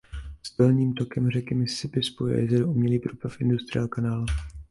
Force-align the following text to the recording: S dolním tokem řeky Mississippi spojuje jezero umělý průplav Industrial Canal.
S 0.43 0.57
dolním 0.57 0.93
tokem 0.93 1.31
řeky 1.31 1.55
Mississippi 1.55 2.03
spojuje 2.03 2.41
jezero 2.41 2.67
umělý 2.67 2.99
průplav 2.99 3.41
Industrial 3.41 3.87
Canal. 3.87 4.25